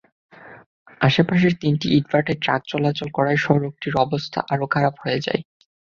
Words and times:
আশপাশের 1.01 1.53
তিনটি 1.61 1.87
ইটভাটায় 1.97 2.39
ট্রাক 2.43 2.61
চলাচল 2.71 3.07
করায় 3.13 3.39
সড়কটি 3.45 3.87
অবস্থা 3.97 4.39
আরও 4.53 4.65
খারাপ 4.73 4.95
হয়ে 5.03 5.19
যায়। 5.19 5.41